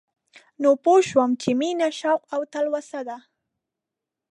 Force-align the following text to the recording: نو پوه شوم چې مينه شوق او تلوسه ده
نو 0.61 0.69
پوه 0.83 0.99
شوم 1.09 1.31
چې 1.41 1.49
مينه 1.59 1.89
شوق 1.99 2.21
او 2.35 2.41
تلوسه 2.53 2.99
ده 3.07 3.17